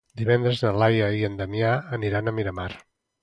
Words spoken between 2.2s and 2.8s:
a Miramar.